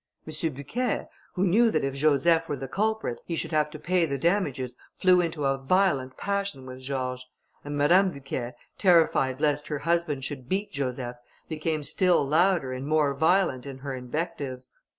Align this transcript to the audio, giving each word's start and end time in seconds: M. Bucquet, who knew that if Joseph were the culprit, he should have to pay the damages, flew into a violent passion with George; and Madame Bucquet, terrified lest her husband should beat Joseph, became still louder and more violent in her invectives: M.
M. 0.25 0.33
Bucquet, 0.55 1.07
who 1.35 1.45
knew 1.45 1.69
that 1.69 1.83
if 1.83 1.93
Joseph 1.93 2.49
were 2.49 2.55
the 2.55 2.67
culprit, 2.67 3.21
he 3.27 3.35
should 3.35 3.51
have 3.51 3.69
to 3.69 3.77
pay 3.77 4.07
the 4.07 4.17
damages, 4.17 4.75
flew 4.97 5.21
into 5.21 5.45
a 5.45 5.59
violent 5.59 6.17
passion 6.17 6.65
with 6.65 6.79
George; 6.81 7.23
and 7.63 7.77
Madame 7.77 8.09
Bucquet, 8.09 8.53
terrified 8.79 9.39
lest 9.39 9.67
her 9.67 9.77
husband 9.77 10.23
should 10.23 10.49
beat 10.49 10.71
Joseph, 10.71 11.17
became 11.47 11.83
still 11.83 12.27
louder 12.27 12.73
and 12.73 12.87
more 12.87 13.13
violent 13.13 13.67
in 13.67 13.77
her 13.77 13.93
invectives: 13.93 14.69
M. 14.69 14.71